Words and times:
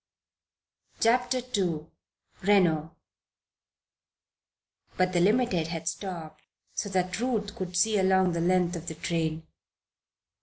CHAPTER 0.99 1.41
II 1.55 1.85
RENO 2.41 2.95
But 4.97 5.13
the 5.13 5.19
Limited 5.19 5.67
had 5.67 5.87
stopped 5.87 6.41
so 6.73 6.89
that 6.89 7.19
Ruth 7.19 7.53
could 7.55 7.77
see 7.77 7.99
along 7.99 8.31
the 8.31 8.41
length 8.41 8.75
of 8.75 8.87
the 8.87 8.95
train. 8.95 9.45